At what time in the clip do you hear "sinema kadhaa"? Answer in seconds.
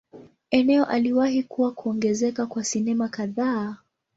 2.63-3.77